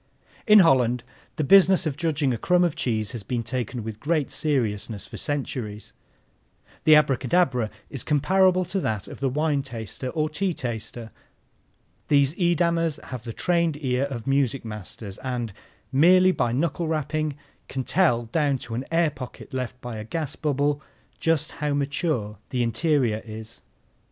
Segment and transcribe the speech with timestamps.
[0.47, 1.03] In Holland
[1.35, 5.17] the business of judging a crumb of cheese has been taken with great seriousness for
[5.17, 5.93] centuries.
[6.85, 11.11] The abracadabra is comparable to that of the wine taster or tea taster.
[12.07, 15.53] These Edamers have the trained ear of music masters and,
[15.91, 17.35] merely by knuckle rapping,
[17.67, 20.81] can tell down to an air pocket left by a gas bubble
[21.19, 23.61] just how mature the interior is.